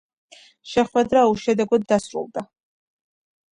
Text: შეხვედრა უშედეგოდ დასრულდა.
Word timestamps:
შეხვედრა 0.71 1.27
უშედეგოდ 1.35 1.87
დასრულდა. 1.95 2.47